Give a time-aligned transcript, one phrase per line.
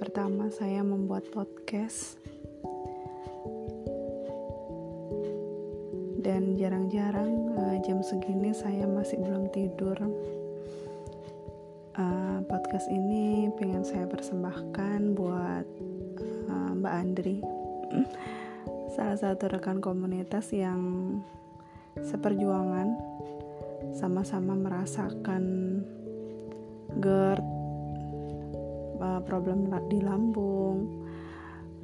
[0.00, 2.16] pertama saya membuat podcast
[6.24, 10.00] dan jarang-jarang uh, jam segini saya masih belum tidur.
[12.00, 15.68] Uh, podcast ini pengen saya persembahkan buat
[16.48, 17.44] uh, Mbak Andri
[18.96, 20.80] salah satu rekan komunitas yang
[22.00, 22.96] seperjuangan
[23.92, 25.44] sama-sama merasakan
[26.96, 27.49] GERD
[29.24, 31.06] problem di lambung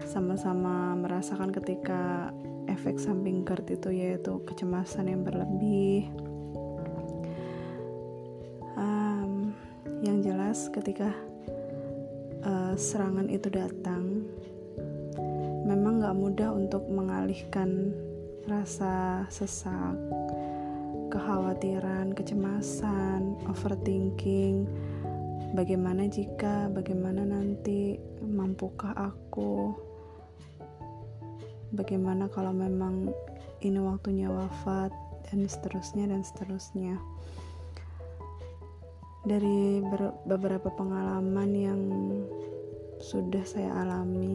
[0.04, 2.30] sama-sama merasakan ketika
[2.68, 6.10] efek samping GERD itu yaitu kecemasan yang berlebih
[8.76, 9.52] um,
[10.04, 11.14] yang jelas ketika
[12.44, 14.28] uh, serangan itu datang
[15.66, 17.90] memang gak mudah untuk mengalihkan
[18.46, 19.98] rasa sesak,
[21.10, 24.70] kekhawatiran, kecemasan, overthinking.
[25.54, 27.94] Bagaimana jika, bagaimana nanti,
[28.24, 29.70] mampukah aku?
[31.70, 33.14] Bagaimana kalau memang
[33.62, 34.90] ini waktunya wafat
[35.30, 36.98] dan seterusnya dan seterusnya.
[39.26, 39.82] Dari
[40.26, 41.82] beberapa pengalaman yang
[43.02, 44.34] sudah saya alami,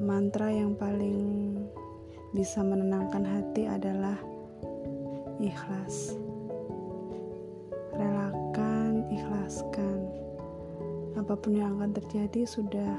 [0.00, 1.56] mantra yang paling
[2.32, 4.16] bisa menenangkan hati adalah
[5.40, 6.25] ikhlas.
[9.56, 10.00] Ikhlaskan.
[11.16, 12.92] Apa pun yang akan terjadi sudah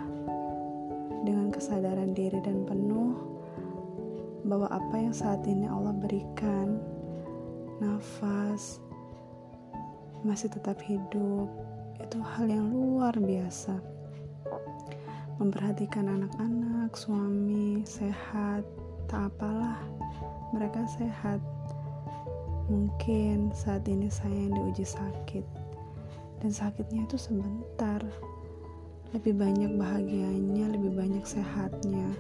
[1.22, 3.14] dengan kesadaran diri dan penuh
[4.42, 6.82] bahwa apa yang saat ini Allah berikan,
[7.78, 8.82] nafas,
[10.26, 11.46] masih tetap hidup,
[12.02, 13.78] itu hal yang luar biasa
[15.38, 18.66] memperhatikan anak-anak, suami sehat,
[19.06, 19.78] tak apalah,
[20.50, 21.38] mereka sehat.
[22.66, 25.57] Mungkin saat ini saya yang diuji sakit,
[26.42, 28.02] dan sakitnya itu sebentar.
[29.16, 32.12] Lebih banyak bahagianya, lebih banyak sehatnya.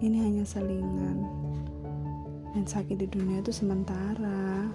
[0.00, 1.28] Ini hanya selingan,
[2.56, 4.70] dan sakit di dunia itu sementara.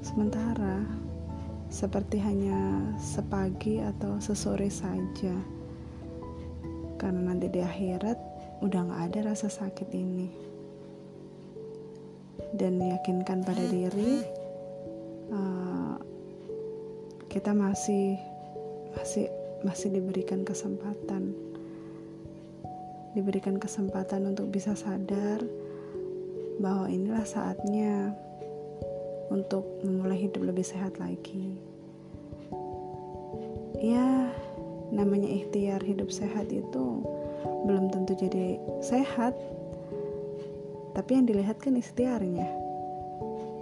[0.00, 0.84] Sementara
[1.74, 5.34] seperti hanya sepagi atau sesore saja
[7.02, 8.14] karena nanti di akhirat
[8.62, 10.30] udah gak ada rasa sakit ini
[12.54, 14.22] dan yakinkan pada diri
[15.34, 15.98] uh,
[17.26, 18.14] kita masih
[18.94, 19.26] masih
[19.66, 21.34] masih diberikan kesempatan
[23.14, 25.38] diberikan kesempatan untuk bisa sadar
[26.58, 28.10] bahwa inilah saatnya
[29.30, 31.58] untuk memulai hidup lebih sehat lagi.
[33.78, 34.30] Ya,
[34.90, 37.02] namanya ikhtiar hidup sehat itu
[37.66, 39.34] belum tentu jadi sehat,
[40.94, 42.46] tapi yang dilihat kan ikhtiarnya.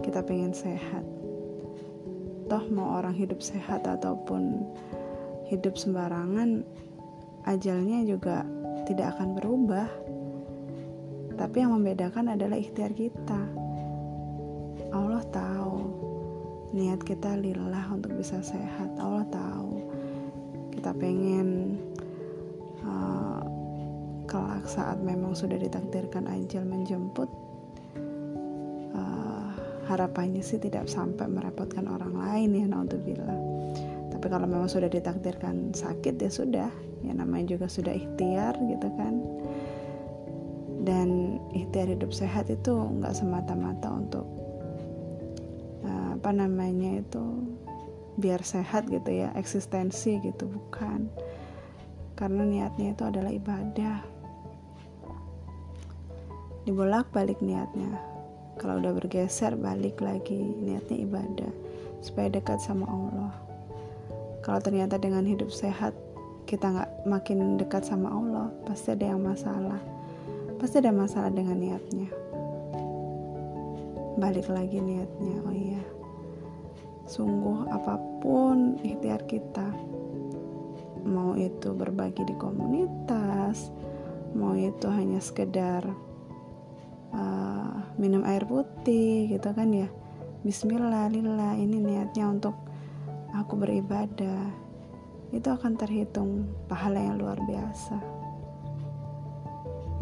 [0.03, 1.05] Kita pengen sehat.
[2.53, 4.61] Toh mau orang hidup sehat ataupun
[5.49, 6.61] hidup sembarangan,
[7.49, 8.45] ajalnya juga
[8.85, 9.89] tidak akan berubah.
[11.33, 13.41] Tapi yang membedakan adalah ikhtiar kita
[14.93, 15.77] Allah tahu
[16.77, 19.89] niat kita lillah untuk bisa sehat Allah tahu
[20.77, 21.81] kita pengen
[22.85, 23.41] uh,
[24.29, 27.29] kelak saat memang sudah ditakdirkan ajal menjemput
[29.93, 33.39] harapannya sih tidak sampai merepotkan orang lain ya naudzubillah.
[34.09, 36.71] Tapi kalau memang sudah ditakdirkan sakit ya sudah.
[37.03, 39.15] Ya namanya juga sudah ikhtiar gitu kan.
[40.83, 44.27] Dan ikhtiar hidup sehat itu nggak semata-mata untuk
[46.13, 47.25] apa namanya itu
[48.15, 51.11] biar sehat gitu ya eksistensi gitu bukan.
[52.15, 53.99] Karena niatnya itu adalah ibadah.
[56.63, 58.12] Dibolak balik niatnya
[58.61, 60.37] kalau udah bergeser balik lagi.
[60.37, 61.53] Niatnya ibadah.
[62.03, 63.33] Supaya dekat sama Allah.
[64.43, 65.95] Kalau ternyata dengan hidup sehat
[66.51, 69.79] kita nggak makin dekat sama Allah pasti ada yang masalah.
[70.59, 72.11] Pasti ada masalah dengan niatnya.
[74.19, 75.37] Balik lagi niatnya.
[75.47, 75.83] Oh iya.
[77.07, 79.71] Sungguh apa pun ikhtiar kita
[81.03, 83.75] mau itu berbagi di komunitas
[84.39, 85.85] mau itu hanya sekedar
[87.13, 89.89] uh, minum air putih gitu kan ya.
[90.43, 92.57] Bismillah lillah ini niatnya untuk
[93.37, 94.51] aku beribadah.
[95.33, 97.97] Itu akan terhitung pahala yang luar biasa.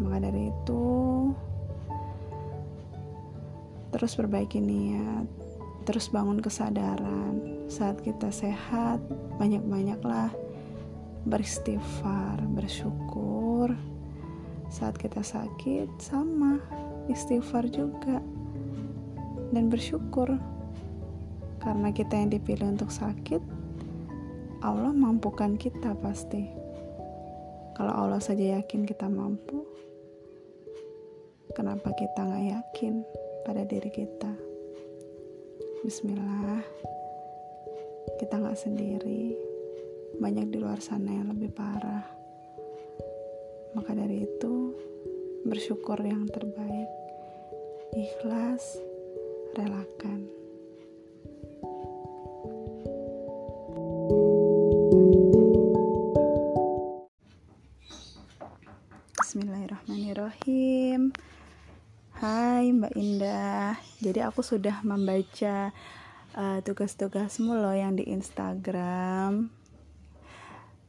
[0.01, 0.83] Maka dari itu
[3.91, 5.27] terus perbaiki niat
[5.85, 7.67] terus bangun kesadaran.
[7.69, 8.99] Saat kita sehat
[9.37, 10.33] banyak-banyaklah
[11.25, 13.73] beristighfar bersyukur.
[14.71, 16.57] Saat kita sakit sama
[17.09, 18.21] istighfar juga
[19.55, 20.37] dan bersyukur.
[21.61, 23.41] Karena kita yang dipilih untuk sakit
[24.61, 26.45] Allah mampukan kita pasti.
[27.73, 29.65] Kalau Allah saja yakin kita mampu
[31.51, 32.93] kenapa kita nggak yakin
[33.41, 34.31] pada diri kita?
[35.81, 36.61] Bismillah.
[38.21, 39.33] Kita nggak sendiri.
[40.21, 42.05] Banyak di luar sana yang lebih parah.
[43.73, 44.77] Maka dari itu
[45.41, 46.89] bersyukur yang terbaik.
[47.97, 48.77] Ikhlas
[49.57, 50.29] relakan.
[59.17, 61.15] Bismillahirrahmanirrahim.
[62.21, 63.81] Hai Mbak Indah.
[63.97, 65.73] Jadi aku sudah membaca
[66.37, 69.49] uh, tugas-tugasmu loh yang di Instagram.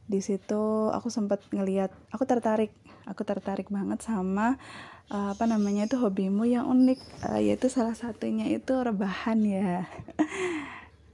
[0.03, 2.75] Di situ aku sempat ngeliat aku tertarik
[3.09, 4.55] aku tertarik banget sama
[5.11, 9.89] uh, apa namanya itu hobimu yang unik uh, yaitu salah satunya itu rebahan ya.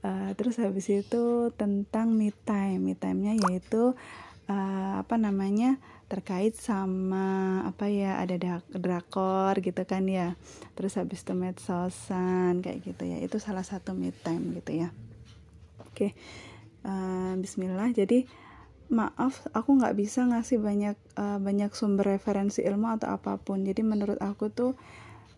[0.04, 2.80] Uh, terus habis itu tentang me time.
[2.80, 3.98] Me time nya yaitu
[4.46, 10.34] uh, apa namanya terkait sama apa ya ada drakor gitu kan ya.
[10.74, 13.18] Terus habis itu medsosan kayak gitu ya.
[13.22, 14.88] Itu salah satu me time gitu ya.
[15.86, 16.14] Oke
[16.84, 17.92] uh, Bismillah.
[17.92, 18.24] Jadi
[18.90, 23.62] maaf aku nggak bisa ngasih banyak uh, banyak sumber referensi ilmu atau apa pun.
[23.62, 24.74] Jadi menurut aku tuh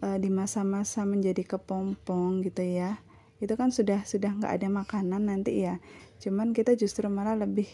[0.01, 2.99] uh, di masa-masa menjadi kepompong gitu ya
[3.43, 5.83] itu kan sudah sudah nggak ada makanan nanti ya.
[6.23, 7.67] Cuman kita justru malah lebih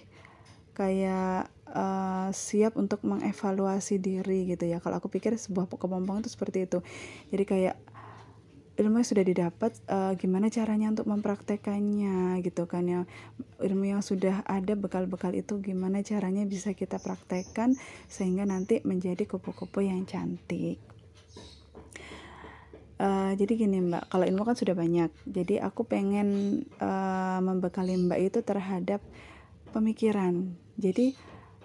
[0.72, 4.80] kayak uh, siap untuk mengevaluasi diri gitu ya.
[4.80, 6.80] Kalau aku pikir sebuah kepompong itu seperti itu.
[7.28, 7.76] Jadi kayak
[8.78, 13.02] ilmu yang sudah didapat uh, gimana caranya untuk mempraktekannya gitu kan ya.
[13.58, 17.74] Ilmu yang sudah ada bekal-bekal itu gimana caranya bisa kita praktekkan
[18.06, 20.78] sehingga nanti menjadi kupu-kupu yang cantik.
[22.98, 25.10] Uh, jadi gini mbak kalau ilmu kan sudah banyak.
[25.26, 29.02] Jadi aku pengen uh, membekali mbak itu terhadap
[29.74, 30.54] pemikiran.
[30.78, 31.18] Jadi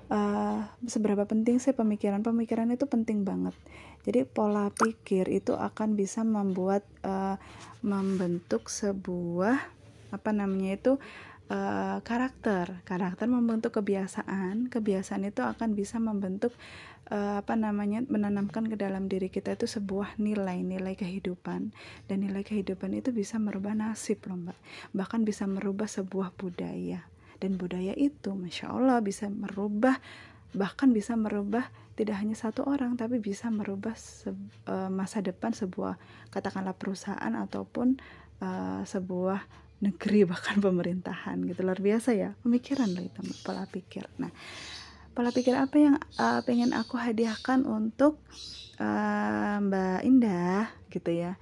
[0.10, 2.26] uh, seberapa penting sih pemikiran?
[2.26, 3.54] Pemikiran itu penting banget
[4.04, 7.40] jadi pola pikir itu akan bisa membuat uh,
[7.80, 9.60] membentuk sebuah
[10.12, 10.92] apa namanya itu
[11.48, 12.84] uh, karakter.
[12.84, 14.68] Karakter membentuk kebiasaan.
[14.68, 16.52] Kebiasaan itu akan bisa membentuk
[17.12, 21.74] uh, apa namanya menanamkan ke dalam diri kita itu sebuah nilai-nilai kehidupan
[22.08, 24.58] dan nilai kehidupan itu bisa merubah nasib loh mbak
[24.96, 27.04] bahkan bisa merubah sebuah budaya
[27.44, 30.00] dan budaya itu masya Allah bisa merubah
[30.54, 34.34] bahkan bisa merubah tidak hanya satu orang tapi bisa merubah se
[34.66, 35.98] uh, masa depan sebuah
[36.34, 38.02] katakanlah perusahaan ataupun
[38.42, 39.46] uh, sebuah
[39.82, 41.62] negeri bahkan pemerintahan gitu.
[41.62, 44.10] Luar biasa ya pemikiran loh itu pola pikir.
[44.18, 44.34] Nah
[45.14, 48.18] pola pikir apa yang uh, pengen aku hadiahkan untuk
[48.82, 51.38] uh, Mbak Indah gitu ya?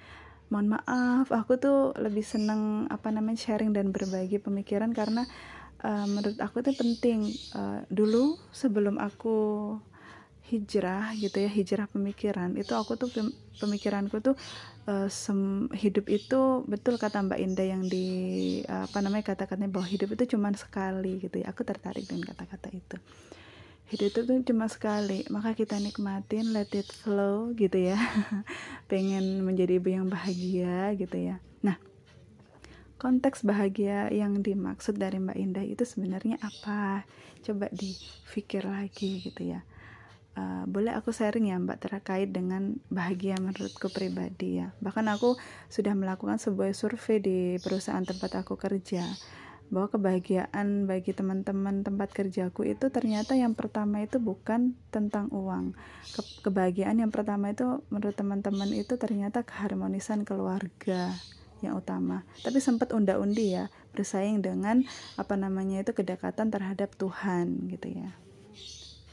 [0.52, 5.24] Mohon maaf aku tuh lebih seneng apa namanya sharing dan berbagi pemikiran karena
[5.84, 7.20] uh, menurut aku itu penting.
[7.54, 9.78] Uh, dulu sebelum aku
[10.52, 13.08] hijrah gitu ya hijrah pemikiran itu aku tuh
[13.56, 14.36] pemikiranku tuh
[14.92, 15.08] uh,
[15.72, 18.06] hidup itu betul kata Mbak Indah yang di
[18.68, 21.56] uh, apa namanya kata-katanya bahwa hidup itu cuma sekali gitu ya.
[21.56, 23.00] Aku tertarik dengan kata-kata itu.
[23.92, 28.00] Hidup itu tuh cuma sekali maka kita nikmatin let it flow gitu ya.
[28.92, 31.40] Pengen menjadi ibu yang bahagia gitu ya.
[31.64, 31.80] Nah
[33.02, 37.10] konteks bahagia yang dimaksud dari Mbak Indah itu sebenarnya apa?
[37.42, 39.66] Coba dipikir lagi gitu ya.
[40.38, 44.78] Uh, boleh aku sharing ya Mbak terkait dengan bahagia menurutku pribadi ya.
[44.86, 45.34] Bahkan aku
[45.74, 49.02] sudah melakukan sebuah survei di perusahaan tempat aku kerja
[49.74, 55.74] bahwa kebahagiaan bagi teman-teman tempat kerjaku itu ternyata yang pertama itu bukan tentang uang.
[56.14, 61.18] Ke kebahagiaan yang pertama itu menurut teman-teman itu ternyata keharmonisan keluarga
[61.62, 62.26] yang utama.
[62.42, 64.84] Tapi sempat unda-undi ya, bersaing dengan
[65.16, 68.12] apa namanya itu kedekatan terhadap Tuhan gitu ya.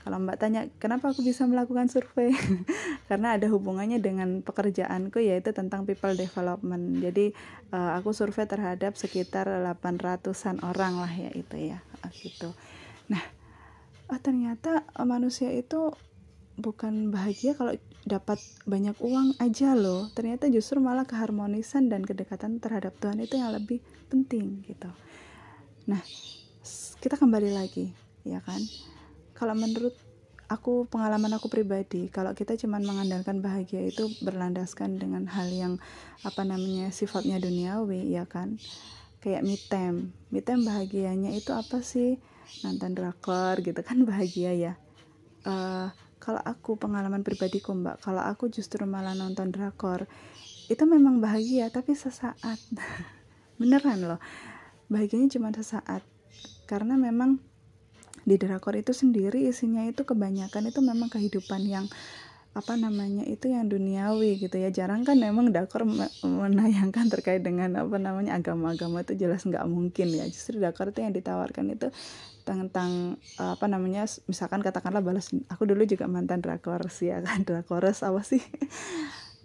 [0.09, 2.33] Kalau Mbak tanya, kenapa aku bisa melakukan survei?
[3.13, 7.05] Karena ada hubungannya dengan pekerjaanku yaitu tentang people development.
[7.05, 7.37] Jadi
[7.77, 11.85] uh, aku survei terhadap sekitar 800-an orang lah ya itu ya,
[12.17, 12.57] gitu.
[13.13, 13.21] Nah,
[14.09, 15.93] oh, ternyata manusia itu
[16.57, 17.77] bukan bahagia kalau
[18.09, 20.09] dapat banyak uang aja loh.
[20.17, 24.89] Ternyata justru malah keharmonisan dan kedekatan terhadap Tuhan itu yang lebih penting gitu.
[25.87, 26.01] Nah
[26.99, 27.93] kita kembali lagi
[28.25, 28.59] ya kan?
[29.37, 29.95] Kalau menurut
[30.49, 35.77] aku pengalaman aku pribadi kalau kita cuma mengandalkan bahagia itu berlandaskan dengan hal yang
[36.25, 38.57] apa namanya sifatnya duniawi ya kan?
[39.21, 40.17] Kayak me time.
[40.33, 42.17] Me time bahagianya itu apa sih?
[42.65, 44.73] Nonton drakor gitu kan bahagia ya.
[45.47, 50.07] Uh, kalau aku pengalaman pribadiku mbak kalau aku justru malah nonton drakor
[50.69, 52.61] itu memang bahagia tapi sesaat.
[53.61, 54.21] Beneran loh.
[54.93, 56.05] Bahagianya cuma sesaat.
[56.69, 57.41] Karena memang
[58.29, 61.89] di drakor itu sendiri isinya itu kebanyakan itu memang kehidupan yang
[62.59, 64.75] apa namanya itu yang duniawi gitu ya.
[64.75, 65.87] Jarang kan memang dakor
[66.27, 70.27] menayangkan terkait dengan apa namanya agama-agama itu jelas nggak mungkin ya.
[70.27, 71.95] Justru dakor itu yang ditawarkan itu
[72.43, 78.01] tentang apa namanya misalkan katakanlah balas aku dulu juga mantan drakor sih ya kan drakores
[78.01, 78.41] apa sih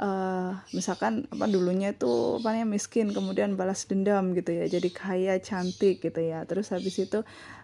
[0.02, 5.34] uh, misalkan apa dulunya itu apa namanya miskin kemudian balas dendam gitu ya jadi kaya
[5.38, 6.46] cantik gitu ya.
[6.50, 7.22] Terus habis itu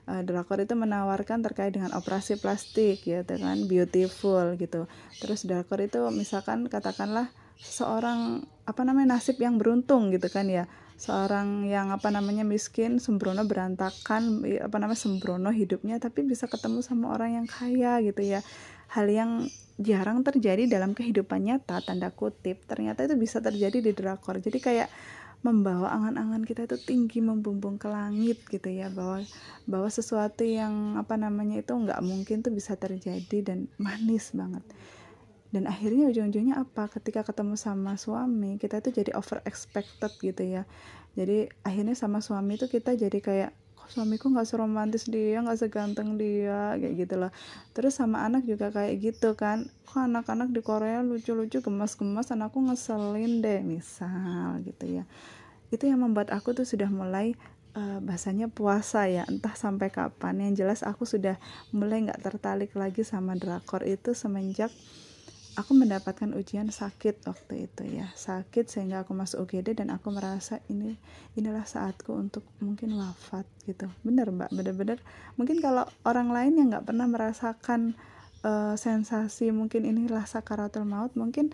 [0.09, 4.85] uh, drakor itu menawarkan terkait dengan operasi plastik ya kan beautiful gitu.
[5.21, 10.69] Terus drakor itu misalkan katakanlah seorang apa namanya nasib yang beruntung gitu kan ya.
[10.99, 17.15] Seorang yang apa namanya miskin sembrono berantakan apa namanya sembrono hidupnya tapi bisa ketemu sama
[17.15, 18.43] orang yang kaya gitu ya.
[18.91, 19.47] Hal yang
[19.79, 22.67] jarang terjadi dalam kehidupan nyata tanda kutip.
[22.67, 24.43] Ternyata itu bisa terjadi di drakor.
[24.43, 24.91] Jadi kayak
[25.39, 29.23] membawa angan-angan kita itu tinggi membumbung ke langit gitu ya bahwa
[29.63, 34.61] bahwa sesuatu yang apa namanya itu nggak mungkin tuh bisa terjadi dan manis banget.
[35.49, 36.85] Dan akhirnya ujung-ujungnya apa?
[36.91, 40.67] Ketika ketemu sama suami kita itu jadi over expected gitu ya.
[41.17, 43.51] Jadi akhirnya sama suami itu kita jadi kayak
[43.89, 47.31] suamiku nggak seromantis dia nggak seganteng dia kayak gitu loh
[47.73, 49.67] terus sama anak juga kayak gitu kan.
[49.89, 55.03] Kok anak-anak di Korea lucu-lucu gemas-gemas anakku ngeselin deh misal gitu ya.
[55.73, 57.33] Itu yang membuat aku tuh sudah mulai
[57.73, 59.25] uh, bahasanya puasa ya.
[59.25, 60.45] Entah sampai kapan.
[60.45, 61.41] Yang jelas aku sudah
[61.73, 64.69] mulai nggak tertarik lagi sama drakor itu semenjak
[65.55, 68.11] aku mendapatkan ujian sakit waktu itu ya.
[68.13, 70.99] Sakit sehingga aku masuk UGD dan aku merasa ini
[71.33, 73.89] inilah saatku untuk mungkin wafat gitu.
[74.05, 74.53] Bener mbak.
[74.53, 75.01] Bener-bener
[75.39, 77.97] mungkin kalau orang lain yang nggak pernah merasakan
[78.43, 81.51] uh, sensasi mungkin inilah sakaratul maut mungkin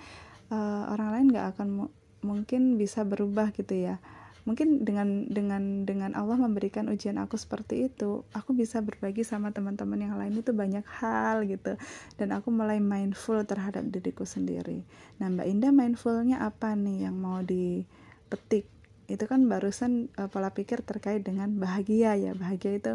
[0.49, 1.89] uh, orang lain nggak akan
[2.25, 4.01] mungkin bisa berubah gitu ya
[4.45, 9.97] mungkin dengan dengan dengan Allah memberikan ujian aku seperti itu aku bisa berbagi sama teman-teman
[9.97, 11.75] yang lain itu banyak hal gitu.
[12.15, 14.85] Dan aku mulai mindful terhadap diriku sendiri.
[15.17, 18.69] Nah Mbak Indah mindfulnya apa nih yang mau dipetik?
[19.09, 22.37] Itu kan barusan uh, pola pikir terkait dengan bahagia ya.
[22.37, 22.93] Bahagia itu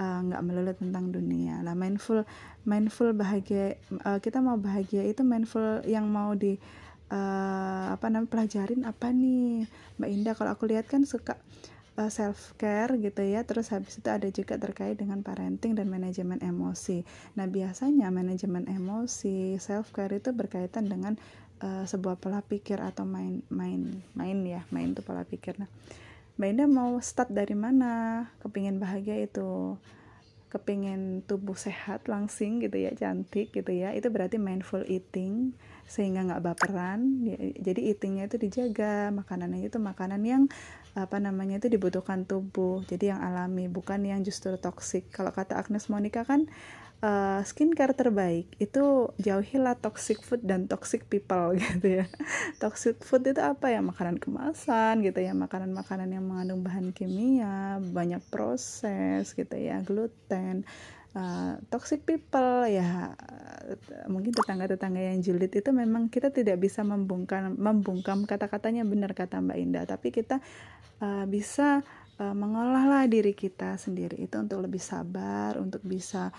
[0.00, 1.60] uh, nggak uh, melulu tentang dunia.
[1.60, 2.24] Lah mindful
[2.64, 6.56] mindful bahagia uh, kita mau bahagia itu mindful yang mau di
[7.10, 9.66] uh, apa namanya pelajarin apa nih?
[9.98, 11.38] Mbak Indah kalau aku lihat kan suka
[11.98, 13.42] uh, eh, self care gitu ya.
[13.46, 17.06] Terus habis itu ada juga terkait dengan parenting dan manajemen emosi.
[17.38, 21.14] Nah biasanya manajemen emosi self care itu berkaitan dengan
[21.62, 25.56] uh, sebuah pola pikir atau main main main ya main itu pola pikir.
[25.62, 25.70] Nah
[26.36, 28.28] Mbak Indah mau start dari mana?
[28.44, 29.80] Kepingin bahagia itu?
[30.52, 33.96] Kepingin tubuh sehat langsing gitu ya cantik gitu ya?
[33.96, 35.56] Itu berarti mindful eating
[35.86, 40.42] sehingga nggak baperan ya, jadi eatingnya itu dijaga makanannya itu makanan yang
[40.98, 45.86] apa namanya itu dibutuhkan tubuh jadi yang alami bukan yang justru toksik kalau kata Agnes
[45.86, 46.48] Monica kan
[47.04, 52.06] uh, skincare terbaik itu jauhilah toxic food dan toxic people gitu ya.
[52.62, 53.80] Toxic food itu apa ya?
[53.84, 60.64] Makanan kemasan gitu ya makanan-makanan yang mengandung bahan kimia banyak proses gitu ya gluten
[61.16, 63.16] uh, toxic people ya
[64.06, 69.58] mungkin tetangga-tetangga yang julid itu memang kita tidak bisa membungkam membungkam kata-katanya benar kata Mbak
[69.58, 69.84] Indah.
[69.88, 70.38] Tapi kita
[71.02, 71.82] uh, bisa
[72.22, 76.30] uh, mengolahlah diri kita sendiri itu untuk lebih sabar untuk bisa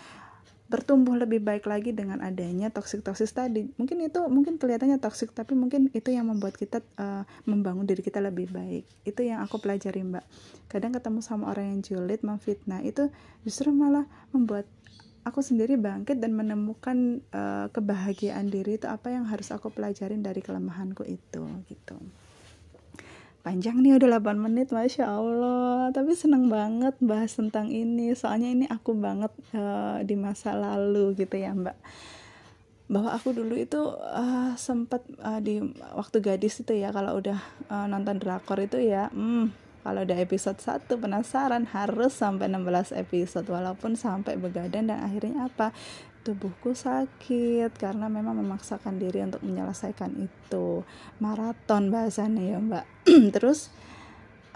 [0.68, 3.72] bertumbuh lebih baik lagi dengan adanya toxic toxic tadi.
[3.80, 8.20] Mungkin itu mungkin kelihatannya toxic tapi mungkin itu yang membuat kita uh, membangun diri kita
[8.20, 8.84] lebih baik.
[9.08, 10.28] Itu yang aku pelajari mbak.
[10.68, 13.08] Kadang ketemu sama orang yang julid memfitnah itu
[13.48, 14.04] justru malah
[14.36, 14.68] membuat
[15.28, 20.40] aku sendiri bangkit dan menemukan uh, kebahagiaan diri itu apa yang harus aku pelajarin dari
[20.40, 22.00] kelemahanku itu gitu
[23.48, 25.88] panjang nih udah 8 menit Masya Allah.
[25.96, 28.12] Tapi seneng banget bahas tentang ini.
[28.12, 31.80] Soalnya ini aku banget uh, di masa lalu gitu ya mbak.
[32.92, 35.64] Bahwa aku dulu itu uh, sempat uh, di
[35.96, 37.40] waktu gadis itu ya kalau udah
[37.72, 39.52] uh, nonton drakor itu ya hmm,
[39.88, 45.72] kalau udah episode 1 penasaran harus sampai 16 episode walaupun sampai begadang dan akhirnya apa
[46.28, 50.84] tubuhku sakit karena memang memaksakan diri untuk menyelesaikan itu.
[51.24, 52.86] Maraton bahasanya ya mbak.
[53.40, 53.72] Terus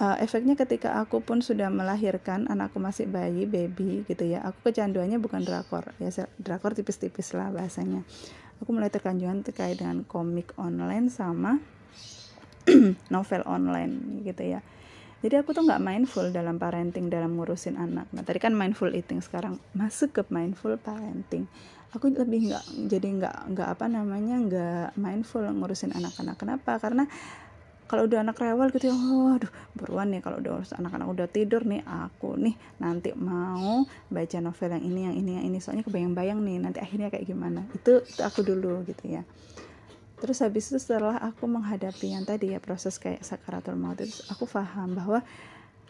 [0.03, 5.21] uh, efeknya ketika aku pun sudah melahirkan anakku masih bayi baby gitu ya aku kecanduannya
[5.23, 8.03] bukan drakor ya drakor tipis-tipis lah bahasanya.
[8.59, 11.55] Aku mulai terkanjuan terkait dengan komik online sama
[13.15, 14.59] novel online gitu ya
[15.21, 18.09] jadi aku tuh nggak mindful dalam parenting dalam ngurusin anak.
[18.09, 21.45] Nah tadi kan mindful eating sekarang masuk ke mindful parenting.
[21.93, 26.41] Aku lebih nggak jadi nggak nggak apa namanya nggak mindful ngurusin anak-anak.
[26.41, 26.81] Kenapa?
[26.81, 27.05] Karena
[27.85, 31.83] kalau udah anak rewel gitu ya waduh buruan nih kalau udah anak-anak udah tidur nih
[31.83, 35.57] aku nih nanti mau baca novel yang ini yang ini yang ini.
[35.61, 37.69] Soalnya kebayang-bayang nih nanti akhirnya kayak gimana.
[37.77, 39.21] Itu itu aku dulu gitu ya
[40.21, 44.45] terus habis itu setelah aku menghadapi yang tadi ya proses kayak sakaratul maut itu aku
[44.45, 45.25] paham bahwa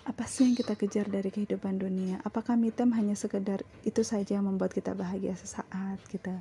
[0.02, 2.18] apa sih yang kita kejar dari kehidupan dunia?
[2.26, 6.34] Apakah mitem hanya sekedar itu saja yang membuat kita bahagia sesaat gitu?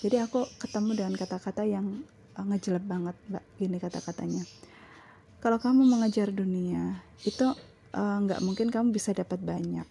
[0.00, 2.00] Jadi aku ketemu dengan kata-kata yang
[2.40, 4.42] uh, ngejelek banget mbak gini kata-katanya.
[5.44, 7.52] Kalau kamu mengejar dunia itu
[7.92, 9.84] uh, nggak uh, mungkin kamu bisa dapat banyak.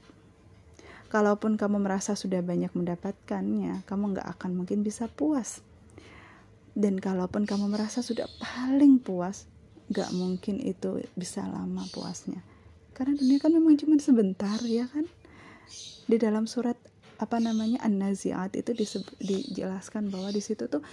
[1.14, 5.62] Kalaupun kamu merasa sudah banyak mendapatkannya kamu nggak akan mungkin bisa puas
[6.76, 9.48] dan kalaupun kamu merasa sudah paling puas
[9.88, 12.44] nggak mungkin itu bisa lama puasnya.
[12.92, 15.08] Karena dunia kan memang cuma sebentar ya kan?
[16.06, 16.76] Di dalam surat
[17.16, 18.76] apa namanya an-naziat itu
[19.24, 20.84] dijelaskan bahwa di situ tuh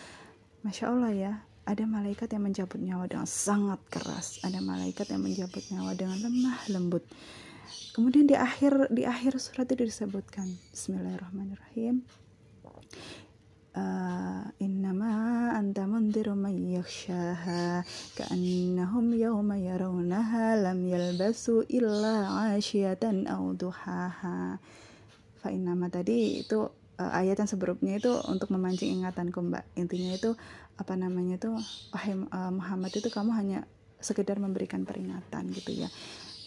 [0.63, 4.43] masya Allah ya ada malaikat yang mencabut nyawa dengan sangat keras.
[4.43, 7.05] Ada malaikat yang mencabut nyawa dengan lemah lembut.
[7.95, 12.03] Kemudian di akhir di akhir surat itu disebutkan Bismillahirrahmanirrahim
[14.58, 15.14] إنما
[15.60, 17.86] أنت منذر من يخشاها
[18.18, 24.60] كأنهم يوم يرونها لم يلبسوا إلا عاشية أو ضحاها
[25.46, 26.66] فإنما tadi itu
[26.98, 30.34] uh, ayat yang sebelumnya itu untuk memancing ingatanku mbak intinya itu
[30.78, 31.52] apa namanya itu
[31.94, 33.60] wahai uh, Muhammad itu kamu hanya
[33.98, 35.90] sekedar memberikan peringatan gitu ya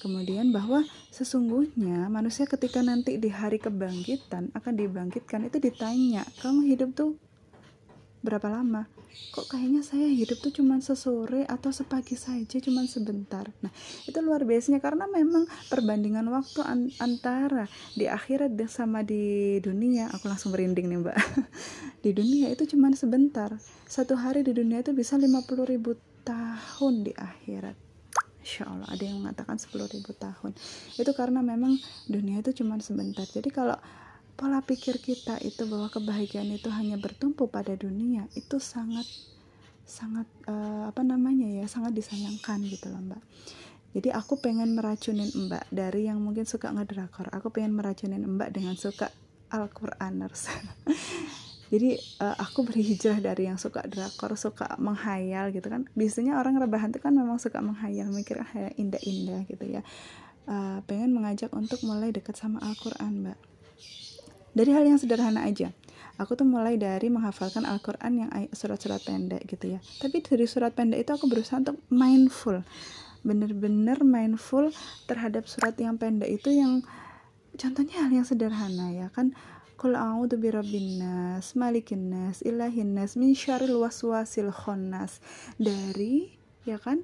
[0.06, 6.94] Kemudian bahwa sesungguhnya manusia ketika nanti di hari kebangkitan akan dibangkitkan itu ditanya, kamu hidup
[6.94, 7.18] tuh
[8.22, 8.86] berapa lama?
[9.34, 13.50] Kok kayaknya saya hidup tuh cuma sesore atau sepagi saja, cuma sebentar.
[13.66, 13.74] Nah,
[14.06, 17.66] itu luar biasanya karena memang perbandingan waktu an antara
[17.98, 21.18] di akhirat sama di dunia, aku langsung merinding nih, Mbak.
[22.06, 23.58] di dunia itu cuma sebentar.
[23.90, 27.85] Satu hari di dunia itu bisa 50 ribu tahun di akhirat
[28.46, 30.53] Insya Allah ada yang mengatakan 10.000 tahun.
[31.01, 33.25] Itu karena memang dunia itu cuma sebentar.
[33.25, 33.74] Jadi kalau
[34.38, 39.08] pola pikir kita itu bahwa kebahagiaan itu hanya bertumpu pada dunia itu sangat
[39.86, 43.22] sangat uh, apa namanya ya sangat disayangkan gitu loh mbak.
[43.98, 47.34] Jadi aku pengen meracunin mbak dari yang mungkin suka ngedrakor.
[47.34, 49.10] Aku pengen meracunin mbak dengan suka
[49.50, 50.51] Al-Quraners
[51.74, 55.90] jadi uh, aku berhijrah dari yang suka drakor suka menghayal gitu kan.
[55.98, 59.82] Biasanya orang rebahan itu kan memang suka menghayal mikir kayak indah-indah gitu ya.
[60.46, 63.40] Uh, pengen mengajak untuk mulai dekat sama Al-Quran mbak.
[64.54, 65.74] Dari hal yang sederhana aja.
[66.16, 69.84] Aku tuh mulai dari menghafalkan Al-Quran yang surat-surat pendek gitu ya.
[70.00, 72.64] Tapi dari surat pendek itu aku berusaha untuk mindful.
[73.25, 74.72] Bener-bener mindful
[75.12, 76.88] terhadap surat yang pendek itu yang
[77.58, 79.32] contohnya hal yang sederhana ya kan
[79.75, 85.20] Qul a'udzu birabbin nas, malikin nas, ilahin nas, min syarril waswasil khannas.
[85.59, 86.31] Dari
[86.64, 87.03] ya kan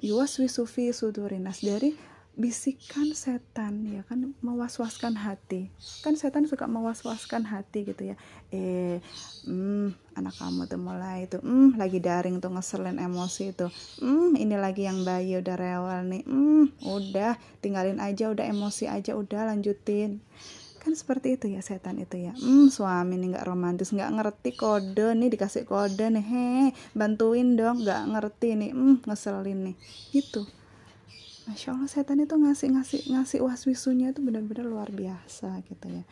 [0.00, 1.92] yuwaswisu fi sudurinas dari
[2.40, 5.68] bisikan setan ya kan mewaswaskan hati.
[6.00, 8.16] Kan setan suka mewaswaskan hati gitu ya.
[8.48, 9.04] Eh
[9.44, 13.68] hmm, anak kamu tuh mulai itu hmm lagi daring tuh ngeselin emosi itu
[14.00, 16.24] hmm ini lagi yang bayi udah rewel nih.
[16.24, 20.24] Hmm udah tinggalin aja udah emosi aja udah lanjutin
[20.80, 22.32] kan seperti itu ya setan itu ya.
[22.34, 26.24] Hmm suami nih nggak romantis nggak ngerti kode nih dikasih kode nih.
[26.24, 26.48] He
[26.96, 28.70] bantuin dong nggak ngerti nih.
[28.72, 29.76] Hmm ngeselin nih.
[30.10, 30.48] Gitu.
[31.44, 36.04] Masya allah setan itu ngasih ngasih ngasih waswisunya itu benar-benar luar biasa gitu ya.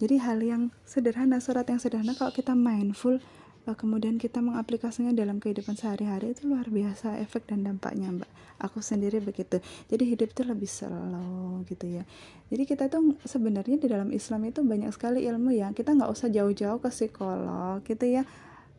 [0.00, 3.20] Jadi hal yang sederhana surat yang sederhana kalau kita mindful
[3.68, 8.30] kemudian kita mengaplikasinya dalam kehidupan sehari-hari itu luar biasa efek dan dampaknya mbak?
[8.60, 9.60] Aku sendiri begitu.
[9.88, 12.04] Jadi hidup itu lebih slow gitu ya.
[12.52, 15.72] Jadi kita tuh sebenarnya di dalam Islam itu banyak sekali ilmu ya.
[15.72, 18.24] Kita nggak usah jauh-jauh ke psikolog gitu ya.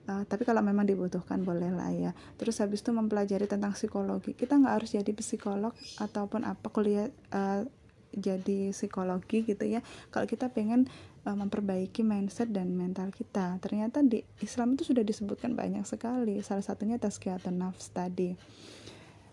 [0.10, 2.12] Uh, tapi kalau memang dibutuhkan boleh lah ya.
[2.38, 4.34] Terus habis itu mempelajari tentang psikologi.
[4.34, 7.66] Kita nggak harus jadi psikolog ataupun apa kuliah uh,
[8.14, 9.80] jadi psikologi gitu ya.
[10.12, 10.92] Kalau kita pengen
[11.26, 13.58] uh, memperbaiki mindset dan mental kita.
[13.62, 16.42] Ternyata di Islam itu sudah disebutkan banyak sekali.
[16.42, 18.34] Salah satunya tazkiyatun nafs tadi.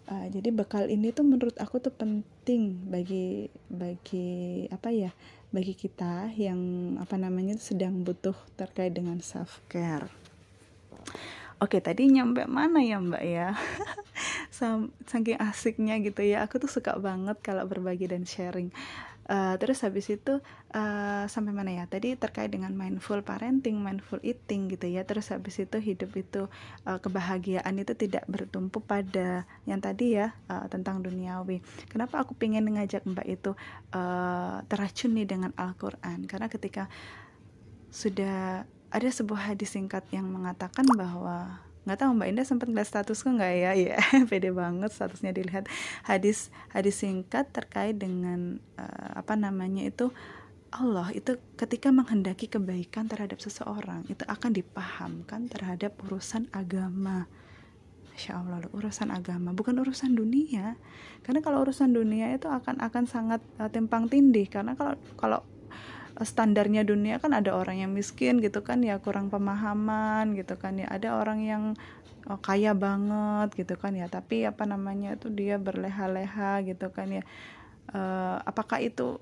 [0.08, 5.12] Uh, jadi bekal ini tuh menurut aku tuh penting bagi bagi apa ya
[5.52, 10.08] bagi kita yang apa namanya sedang butuh terkait dengan self care.
[11.58, 13.58] Oke tadi nyampe mana ya mbak ya
[15.10, 18.70] Saking asiknya gitu ya Aku tuh suka banget kalau berbagi dan sharing
[19.28, 20.40] uh, terus habis itu
[20.74, 21.84] uh, sampai mana ya?
[21.86, 25.04] Tadi terkait dengan mindful parenting mindful eating gitu ya.
[25.04, 26.48] Terus habis itu hidup itu
[26.88, 31.62] uh, kebahagiaan itu tidak bertumpu pada yang tadi ya uh, tentang duniawi.
[31.92, 33.52] Kenapa aku pengen ngajak mbak itu
[33.94, 36.26] uh, teracuni dengan Al-Quran?
[36.26, 36.90] Karena ketika
[37.88, 43.32] sudah ada sebuah hadis singkat yang mengatakan bahwa nggak tahu Mbak Indah sempat ngeliat statusku
[43.32, 43.72] nggak ya?
[43.72, 43.96] Ya
[44.30, 45.64] pede banget statusnya dilihat.
[46.04, 50.12] Hadis hadis singkat terkait dengan uh, apa namanya itu
[50.68, 57.24] Allah itu ketika menghendaki kebaikan terhadap seseorang itu akan dipahamkan terhadap urusan agama.
[58.12, 60.76] Masya Allah urusan agama bukan urusan dunia.
[61.24, 64.44] Karena kalau urusan dunia itu akan akan sangat uh, timpang tindih.
[64.44, 65.40] Karena kalau kalau
[66.22, 70.90] standarnya dunia kan ada orang yang miskin gitu kan ya kurang pemahaman gitu kan ya
[70.90, 71.62] ada orang yang
[72.26, 74.06] oh, kaya banget gitu kan ya.
[74.10, 77.24] Tapi apa namanya itu dia berleha-leha gitu kan ya.
[77.88, 79.16] Uh, apakah itu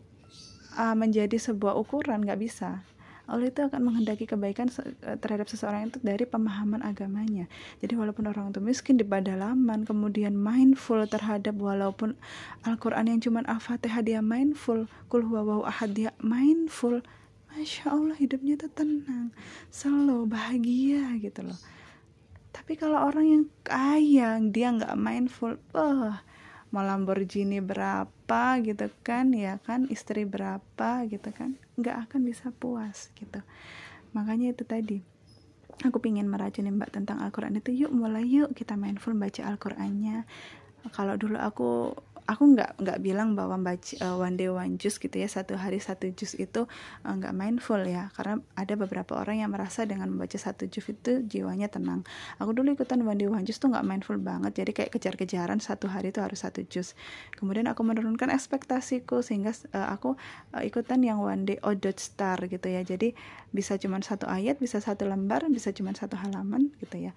[0.75, 2.25] uh, menjadi sebuah ukuran?
[2.25, 2.83] Nggak bisa
[3.27, 4.71] Allah itu akan menghendaki kebaikan
[5.03, 7.51] eh, terhadap seseorang itu dari pemahaman agamanya.
[7.83, 12.15] Jadi walaupun orang itu miskin di pedalaman, kemudian mindful terhadap walaupun
[12.63, 17.03] Al-Quran yang cuma Al-Fatihah dia mindful, kul huwa ahad dia mindful,
[17.51, 19.35] Masya Allah hidupnya itu tenang,
[19.75, 21.59] selalu bahagia gitu loh.
[22.55, 26.15] Tapi kalau orang yang kaya, dia nggak mindful, oh,
[26.71, 28.59] mau Lamborghini berapa?
[28.63, 31.07] gitu kan ya kan istri berapa?
[31.07, 31.59] gitu kan.
[31.79, 33.41] Nggak akan bisa puas gitu.
[34.17, 34.99] Makanya itu tadi
[35.85, 37.87] aku pingin meracuni mbak tentang Al-Quran itu.
[37.87, 40.25] Yuk mulai yuk kita mindful baca Al-Qurannya.
[40.95, 41.93] Kalau dulu aku
[42.27, 45.79] aku nggak nggak bilang bahwa baca uh, one day one juice gitu ya satu hari
[45.79, 46.67] satu jus itu
[47.07, 48.11] uh, nggak mindful ya.
[48.19, 52.03] Karena ada beberapa orang yang merasa dengan membaca satu jus itu jiwanya tenang.
[52.43, 54.59] Aku dulu ikutan one day one juice tuh nggak mindful banget.
[54.59, 56.99] Jadi kayak kejar-kejaran satu hari itu harus satu jus
[57.39, 60.19] kemudian aku menurunkan ekspektasiku sehingga uh, aku
[60.53, 62.83] uh, ikutan yang one day odot star gitu ya.
[62.83, 63.15] Jadi
[63.55, 67.17] bisa cuma satu ayat bisa satu lembar bisa cuma satu halaman gitu ya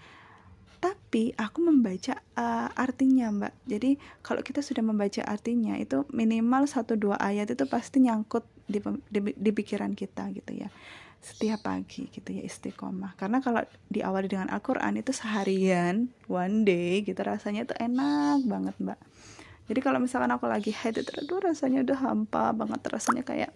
[0.79, 3.53] tapi aku membaca uh, artinya mbak.
[3.67, 8.79] Jadi kalau kita sudah membaca artinya itu minimal satu dua ayat itu pasti nyangkut di,
[9.11, 10.71] di, di pikiran kita gitu ya.
[11.19, 13.19] Setiap pagi gitu ya istiqomah.
[13.19, 13.59] Karena kalau
[13.91, 18.99] diawali dengan Al-Quran itu seharian one day gitu rasanya itu enak banget mbak.
[19.69, 23.53] Jadi kalau misalkan aku lagi head itu rasanya udah hampa banget rasanya kayak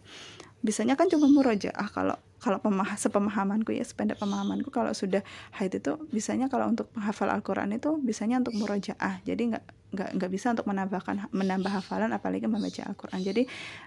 [0.63, 4.67] bisanya kan cuma murojaah kalau kalau pemah sepemahamanku ya sependek pemahamanku.
[4.67, 5.23] Kalau sudah
[5.55, 10.31] haid itu bisanya kalau untuk menghafal Al-Quran itu bisanya untuk murojaah jadi nggak nggak nggak
[10.33, 13.23] bisa untuk menambahkan menambah hafalan apalagi membaca Al-Quran.
[13.23, 13.43] Jadi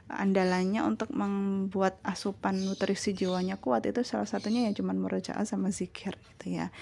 [0.08, 6.16] andalannya untuk membuat asupan nutrisi jiwanya kuat itu salah satunya ya cuma murojaah sama zikir
[6.16, 6.72] gitu ya.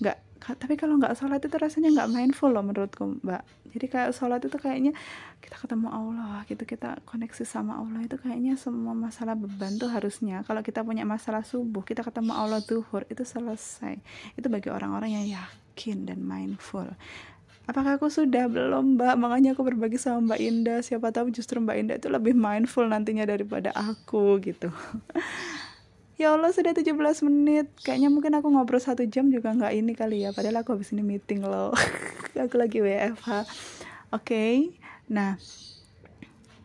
[0.00, 3.44] Nggak tapi kalau nggak sholat itu rasanya nggak mindful loh menurutku mbak.
[3.70, 4.96] Jadi kayak sholat itu kayaknya
[5.38, 10.42] kita ketemu Allah gitu kita koneksi sama Allah itu kayaknya semua masalah beban tuh harusnya.
[10.48, 14.00] Kalau kita punya masalah subuh kita ketemu Allah duhur itu selesai.
[14.34, 16.88] Itu bagi orang-orang yang yakin dan mindful.
[17.68, 18.50] Apakah aku sudah?
[18.50, 19.14] Belum mbak.
[19.20, 20.80] Makanya aku berbagi sama mbak Indah.
[20.82, 24.72] Siapa tahu justru mbak Indah itu lebih mindful nantinya daripada aku gitu
[26.20, 26.92] ya Allah sudah 17
[27.24, 27.72] menit.
[27.80, 30.36] Kayaknya mungkin aku ngobrol satu jam juga nggak ini kali ya.
[30.36, 31.72] Padahal aku habis ini meeting loh.
[32.36, 33.28] Aku lagi WFH
[34.12, 34.22] oke.
[34.22, 34.76] Okay.
[35.10, 35.34] nah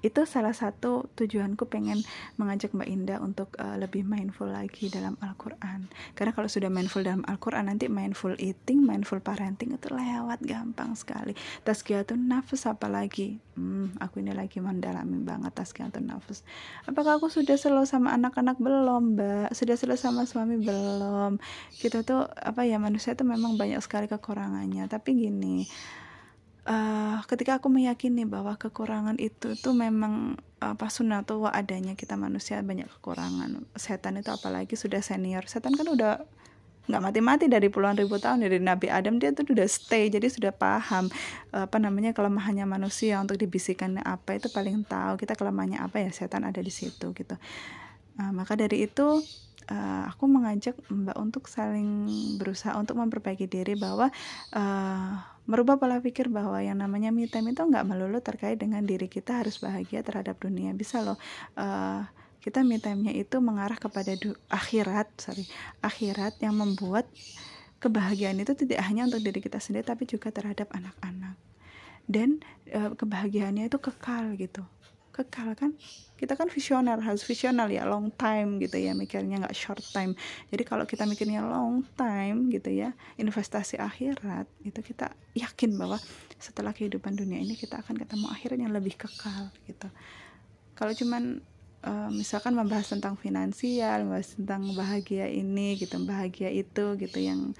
[0.06, 2.06] itu salah satu tujuanku pengen
[2.38, 5.90] mengajak Mbak Indah untuk uh, lebih mindful lagi dalam Al-Quran.
[6.14, 11.34] Karena kalau sudah mindful dalam Al-Quran nanti mindful eating, mindful parenting itu lewat gampang sekali.
[11.66, 16.46] Tazkiyatun nafas apalagi hmm, aku ini lagi mendalami banget tazkiyatun nafas.
[16.86, 18.62] Apakah aku sudah selalu sama anak-anak?
[18.62, 19.58] Belum Mbak.
[19.58, 20.62] Sudah selalu sama suami?
[20.62, 21.42] Belum.
[21.82, 24.86] Kita tuh apa ya manusia tuh memang banyak sekali kekurangannya.
[24.86, 25.66] Tapi gini
[26.66, 32.90] uh, ketika aku meyakini bahwa kekurangan itu tuh memang apa sunatu adanya kita manusia banyak
[33.00, 33.64] kekurangan.
[33.78, 35.46] Setan itu apalagi sudah senior.
[35.46, 36.22] Setan kan udah
[36.86, 40.54] nggak mati-mati dari puluhan ribu tahun dari Nabi Adam dia tuh udah stay jadi sudah
[40.54, 41.10] paham
[41.50, 46.46] apa namanya kelemahannya manusia untuk dibisikkan apa itu paling tahu kita kelemahannya apa ya setan
[46.46, 47.36] ada di situ gitu.
[48.16, 49.20] Nah, maka dari itu
[49.70, 52.08] uh, aku mengajak Mbak untuk saling
[52.40, 54.08] berusaha untuk memperbaiki diri bahwa
[54.56, 59.06] uh, merubah pola pikir bahwa yang namanya me time itu nggak melulu terkait dengan diri
[59.06, 60.74] kita harus bahagia terhadap dunia.
[60.74, 61.18] Bisa loh
[61.58, 62.06] uh,
[62.42, 64.14] kita me time-nya itu mengarah kepada
[64.54, 65.50] akhirat sorry
[65.82, 67.10] akhirat yang membuat
[67.82, 71.38] kebahagiaan itu tidak hanya untuk diri kita sendiri tapi juga terhadap anak-anak.
[72.06, 72.42] Dan
[72.74, 74.66] uh, kebahagiaannya itu kekal gitu
[75.16, 75.72] kekal kan?
[76.20, 80.20] Kita kan visioner harus visional ya long time gitu ya mikirnya nggak short time.
[80.52, 85.96] Jadi kalau kita mikirnya long time gitu ya investasi akhirat itu kita yakin bahwa
[86.36, 89.88] setelah kehidupan dunia ini kita akan ketemu akhirat yang lebih kekal gitu.
[90.76, 91.40] Kalau cuman
[91.86, 97.56] uh, misalkan membahas tentang finansial membahas tentang bahagia ini gitu bahagia itu gitu yang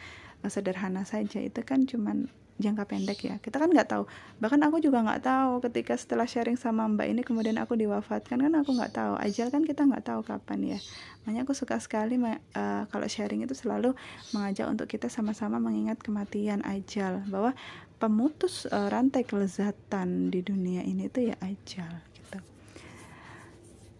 [0.46, 3.36] sederhana saja itu kan cuman jangka pendek ya.
[3.44, 4.04] Kita kan nggak tahu.
[4.40, 8.54] Bahkan aku juga nggak tahu ketika setelah sharing sama mbak ini kemudian aku diwafatkan kan
[8.56, 9.14] aku nggak tahu.
[9.20, 10.80] Ajal kan kita nggak tahu kapan ya.
[11.24, 12.38] Makanya aku suka sekali uh,
[12.88, 13.92] kalau sharing itu selalu
[14.32, 17.24] mengajak untuk kita sama-sama mengingat kematian ajal.
[17.28, 17.52] Bahwa
[18.00, 22.15] pemutus uh, rantai kelezatan di dunia ini itu ya ajal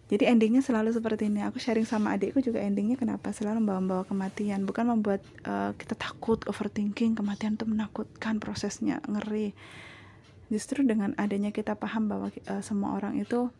[0.06, 1.42] jadi endingnya selalu seperti ini.
[1.42, 3.34] Aku sharing sama adikku juga endingnya kenapa?
[3.34, 4.62] Selalu membawa-bawa kematian.
[4.62, 9.50] Bukan membuat uh, kita takut overthinking kematian itu menakutkan prosesnya ngeri.
[10.46, 13.50] Justru dengan adanya kita paham bahwa uh, semua orang itu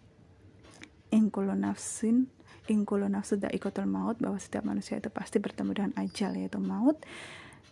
[1.11, 2.31] ingkulu nafsin
[2.67, 3.39] ingkulu nafsu
[3.87, 6.99] maut bahwa setiap manusia itu pasti bertemu dengan ajal yaitu maut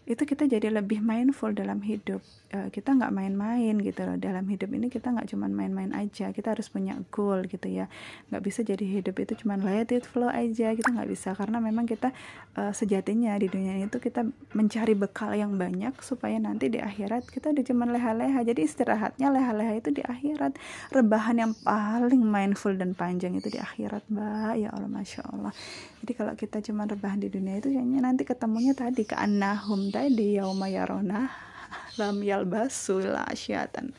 [0.05, 2.21] itu kita jadi lebih mindful dalam hidup.
[2.53, 4.21] Uh, kita nggak main-main gitu loh.
[4.21, 6.29] Dalam hidup ini kita nggak cuman main-main aja.
[6.29, 7.89] Kita harus punya goal gitu ya.
[8.29, 10.77] Nggak bisa jadi hidup itu cuman let it flow aja.
[10.77, 11.33] Kita nggak bisa.
[11.33, 12.13] Karena memang kita
[12.61, 17.57] uh, sejatinya di dunia itu kita mencari bekal yang banyak supaya nanti di akhirat kita
[17.57, 18.41] udah cuman leha-leha.
[18.45, 20.53] Jadi istirahatnya leha-leha itu di akhirat.
[20.93, 24.53] Rebahan yang paling mindful dan panjang itu di akhirat mbak.
[24.61, 25.57] Ya Allah masya Allah
[26.05, 30.37] jadi kalau kita cuma rebahan di dunia itu kayaknya nanti ketemunya tadi ke anahum tadi
[30.37, 31.33] yauma yarona
[31.99, 33.97] lam yalbasu la asyatan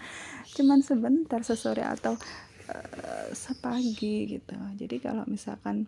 [0.56, 2.16] cuman sebentar sesore atau
[2.72, 4.56] uh, sepagi gitu.
[4.80, 5.84] Jadi kalau misalkan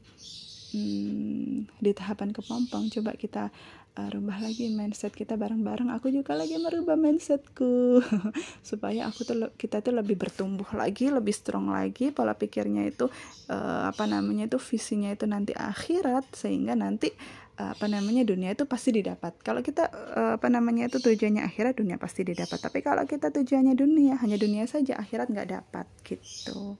[0.75, 3.49] hmm, di tahapan kepompong coba kita
[3.97, 7.99] uh, rubah lagi mindset kita bareng-bareng aku juga lagi merubah mindsetku
[8.69, 13.09] supaya aku tuh kita tuh lebih bertumbuh lagi lebih strong lagi pola pikirnya itu
[13.49, 17.09] uh, apa namanya itu visinya itu nanti akhirat sehingga nanti
[17.57, 19.41] apa namanya dunia itu pasti didapat.
[19.41, 19.89] Kalau kita
[20.37, 22.61] apa namanya itu tujuannya akhirat dunia pasti didapat.
[22.61, 26.77] Tapi kalau kita tujuannya dunia hanya dunia saja akhirat nggak dapat gitu.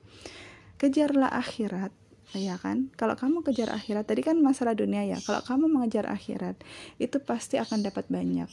[0.78, 1.90] Kejarlah akhirat
[2.36, 2.92] ya kan?
[3.00, 5.20] Kalau kamu kejar akhirat tadi kan masalah dunia ya.
[5.24, 6.60] Kalau kamu mengejar akhirat
[7.00, 8.50] itu pasti akan dapat banyak.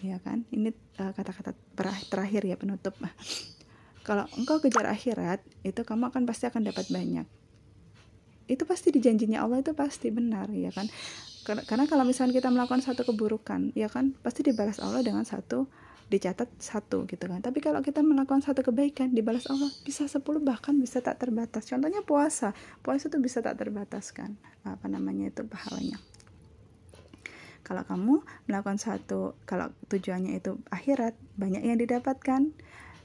[0.00, 0.48] Ya kan?
[0.48, 2.96] Ini kata-kata uh, terakhir ya penutup.
[4.06, 7.26] Kalau engkau kejar akhirat itu kamu akan pasti akan dapat banyak.
[8.46, 10.86] Itu pasti dijanjinya Allah itu pasti benar ya kan?
[11.46, 14.14] Karena kalau misalnya kita melakukan satu keburukan ya kan?
[14.22, 15.66] Pasti dibalas Allah dengan satu
[16.06, 17.42] dicatat satu gitu kan.
[17.42, 21.66] Tapi kalau kita melakukan satu kebaikan dibalas Allah bisa sepuluh bahkan bisa tak terbatas.
[21.66, 22.54] Contohnya puasa.
[22.82, 24.38] Puasa itu bisa tak terbatas kan.
[24.62, 25.98] Apa namanya itu pahalanya.
[27.66, 32.54] Kalau kamu melakukan satu kalau tujuannya itu akhirat banyak yang didapatkan.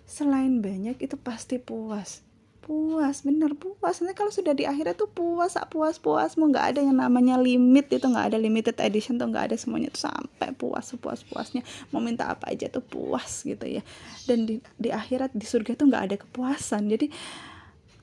[0.05, 2.21] Selain banyak itu pasti puas
[2.61, 3.99] puas bener puas.
[3.99, 6.37] Nanti kalau sudah di akhirat tuh puas puas puas.
[6.37, 9.89] Mau nggak ada yang namanya limit itu nggak ada limited edition tuh nggak ada semuanya
[9.89, 11.65] tuh sampai puas puas puasnya.
[11.89, 13.81] Mau minta apa aja tuh puas gitu ya.
[14.29, 16.85] Dan di di akhirat di surga tuh nggak ada kepuasan.
[16.87, 17.09] Jadi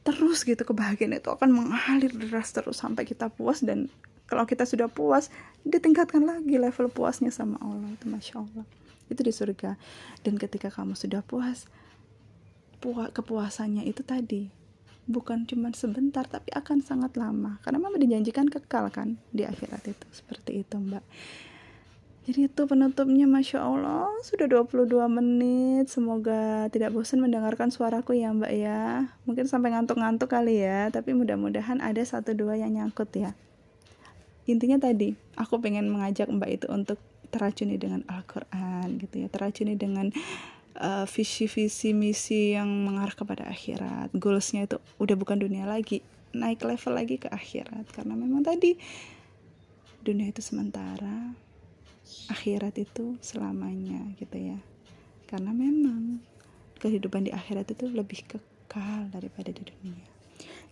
[0.02, 3.62] terus gitu kebahagiaan itu akan mengalir deras terus sampai kita puas.
[3.62, 3.86] Dan
[4.26, 5.30] kalau kita sudah puas
[5.62, 8.66] ditingkatkan lagi level puasnya sama Allah itu masya Allah.
[9.06, 9.78] Itu di surga.
[10.26, 11.70] Dan ketika kamu sudah puas
[12.78, 14.50] puas kepuasannya itu tadi.
[15.08, 17.56] Bukan cuma sebentar tapi akan sangat lama.
[17.64, 20.06] Karena memang dijanjikan kekal kan di akhirat itu.
[20.12, 21.02] Seperti itu mbak.
[22.28, 24.12] Jadi itu penutupnya Masya Allah.
[24.20, 25.88] Sudah 22 menit.
[25.88, 29.08] Semoga tidak bosan mendengarkan suaraku ya mbak ya.
[29.24, 30.92] Mungkin sampai ngantuk-ngantuk kali ya.
[30.92, 33.32] Tapi mudah-mudahan ada satu dua yang nyangkut ya.
[34.44, 37.00] Intinya tadi aku pengen mengajak mbak itu untuk
[37.32, 39.28] teracuni dengan Al-Quran gitu ya.
[39.32, 40.12] Teracuni dengan
[40.78, 44.14] uh, visi-visi misi yang mengarah kepada akhirat.
[44.14, 46.00] Goalsnya itu udah bukan dunia lagi
[46.32, 47.90] naik level lagi ke akhirat.
[47.92, 48.78] Karena memang tadi
[50.02, 51.34] dunia itu sementara
[52.32, 54.58] akhirat itu selamanya gitu ya.
[55.28, 56.22] Karena memang
[56.78, 60.06] kehidupan di akhirat itu lebih kekal daripada di dunia.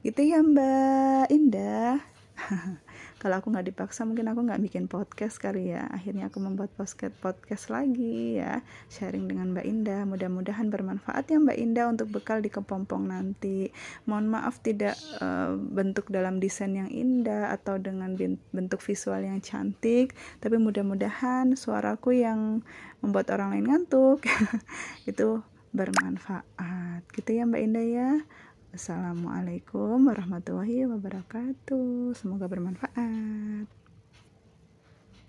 [0.01, 1.99] Gitu ya mbak Indah
[3.17, 5.89] kalau aku nggak dipaksa mungkin aku nggak bikin podcast kali ya.
[5.89, 8.61] Akhirnya aku membuat podcast podcast lagi ya
[8.93, 10.03] sharing dengan Mbak Indah.
[10.05, 13.73] Mudah-mudahan bermanfaat ya Mbak Indah untuk bekal di kepompong nanti.
[14.05, 18.13] Mohon maaf tidak uh, bentuk dalam desain yang indah atau dengan
[18.53, 20.13] bentuk visual yang cantik
[20.45, 22.61] tapi mudah-mudahan suaraku yang
[23.01, 24.29] membuat orang lain ngantuk
[25.11, 25.41] itu
[25.73, 27.01] bermanfaat.
[27.17, 28.11] Gitu ya Mbak Indah ya
[28.77, 32.13] Assalamualaikum warahmatullahi wabarakatuh.
[32.13, 33.86] Semoga bermanfaat.